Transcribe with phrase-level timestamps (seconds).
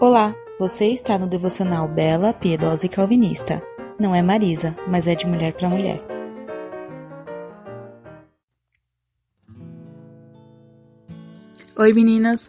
[0.00, 3.60] Olá, você está no devocional Bela, Piedosa e Calvinista.
[3.98, 6.00] Não é Marisa, mas é de mulher para mulher.
[11.76, 12.48] Oi meninas!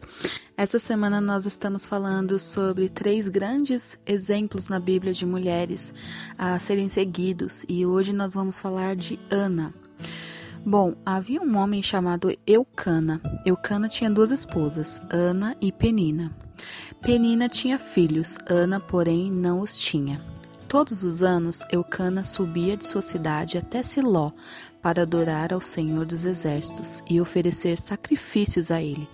[0.55, 5.91] Essa semana nós estamos falando sobre três grandes exemplos na Bíblia de mulheres
[6.37, 9.73] a serem seguidos e hoje nós vamos falar de Ana.
[10.63, 13.19] Bom, havia um homem chamado Eucana.
[13.43, 16.31] Eucana tinha duas esposas, Ana e Penina.
[17.01, 20.21] Penina tinha filhos, Ana, porém, não os tinha.
[20.67, 24.31] Todos os anos, Eucana subia de sua cidade até Siló
[24.81, 29.09] para adorar ao Senhor dos Exércitos e oferecer sacrifícios a ele.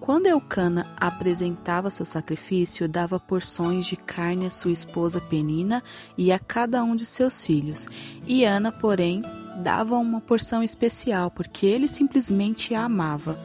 [0.00, 5.82] Quando Eucana apresentava seu sacrifício, dava porções de carne à sua esposa Penina
[6.16, 7.86] e a cada um de seus filhos.
[8.26, 9.22] E Ana, porém,
[9.62, 13.38] dava uma porção especial, porque ele simplesmente a amava.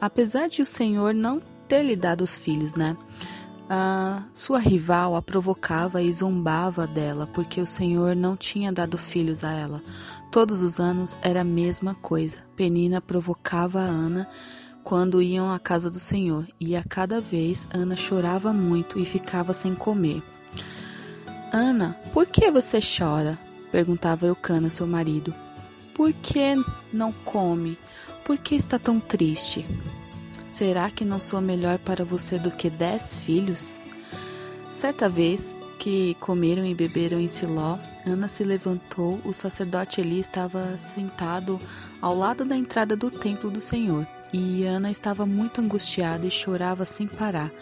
[0.00, 2.96] Apesar de o Senhor não ter lhe dado os filhos, né?
[3.68, 9.44] A sua rival a provocava e zombava dela, porque o Senhor não tinha dado filhos
[9.44, 9.80] a ela.
[10.32, 12.38] Todos os anos era a mesma coisa.
[12.56, 14.28] Penina provocava a Ana
[14.82, 19.52] quando iam à casa do Senhor, e a cada vez Ana chorava muito e ficava
[19.52, 20.20] sem comer.
[21.52, 23.38] Ana, por que você chora?
[23.70, 25.32] perguntava Eucana, seu marido.
[25.94, 26.56] Por que
[26.92, 27.78] não come?
[28.24, 29.64] Por que está tão triste?
[30.50, 33.78] Será que não sou melhor para você do que dez filhos?
[34.72, 39.20] Certa vez que comeram e beberam em Siló, Ana se levantou.
[39.24, 41.60] O sacerdote Eli estava sentado
[42.02, 44.04] ao lado da entrada do templo do Senhor.
[44.32, 47.52] E Ana estava muito angustiada e chorava sem parar.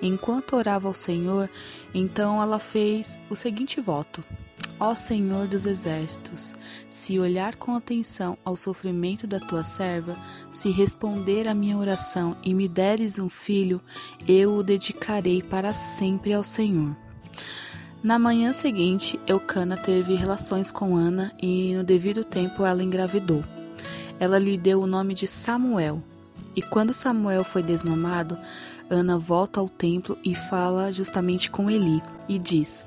[0.00, 1.50] Enquanto orava ao Senhor,
[1.92, 4.22] então ela fez o seguinte voto:
[4.78, 6.54] Ó Senhor dos exércitos,
[6.90, 10.14] se olhar com atenção ao sofrimento da tua serva,
[10.52, 13.80] se responder à minha oração e me deres um filho,
[14.28, 16.94] eu o dedicarei para sempre ao Senhor.
[18.02, 23.42] Na manhã seguinte, Eucana teve relações com Ana e, no devido tempo, ela engravidou.
[24.20, 26.02] Ela lhe deu o nome de Samuel.
[26.54, 28.38] E quando Samuel foi desmamado,
[28.90, 32.86] Ana volta ao templo e fala justamente com Eli e diz: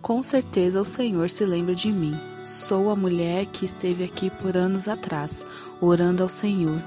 [0.00, 2.18] com certeza o Senhor se lembra de mim.
[2.42, 5.46] Sou a mulher que esteve aqui por anos atrás,
[5.80, 6.82] orando ao Senhor.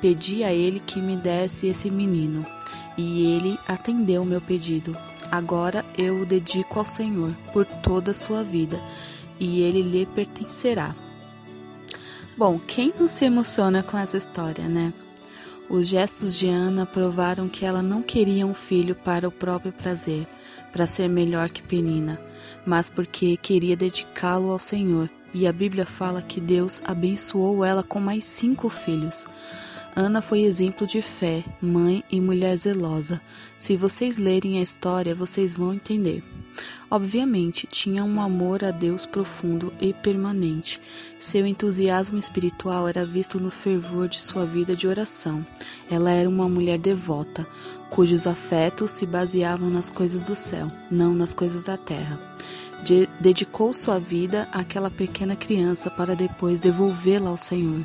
[0.00, 2.44] Pedi a Ele que me desse esse menino,
[2.96, 4.96] e Ele atendeu meu pedido.
[5.30, 8.80] Agora eu o dedico ao Senhor por toda a sua vida,
[9.40, 10.94] e ele lhe pertencerá.
[12.36, 14.92] Bom, quem não se emociona com essa história, né?
[15.68, 20.26] Os gestos de Ana provaram que ela não queria um filho para o próprio prazer,
[20.76, 22.20] para ser melhor que Penina
[22.66, 25.08] mas porque queria dedicá-lo ao Senhor.
[25.32, 29.26] E a Bíblia fala que Deus abençoou ela com mais cinco filhos.
[29.94, 33.20] Ana foi exemplo de fé, mãe e mulher zelosa.
[33.56, 36.22] Se vocês lerem a história, vocês vão entender.
[36.90, 40.80] Obviamente, tinha um amor a Deus profundo e permanente.
[41.18, 45.44] Seu entusiasmo espiritual era visto no fervor de sua vida de oração.
[45.90, 47.46] Ela era uma mulher devota,
[47.90, 52.18] cujos afetos se baseavam nas coisas do céu, não nas coisas da terra
[52.84, 57.84] de, dedicou sua vida àquela pequena criança para depois devolvê-la ao Senhor.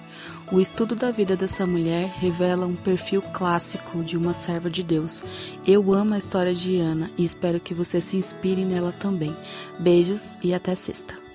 [0.52, 5.24] O estudo da vida dessa mulher revela um perfil clássico de uma serva de Deus.
[5.66, 9.36] Eu amo a história de Ana e espero que você se inspire nela também.
[9.80, 11.31] Beijos e até sexta.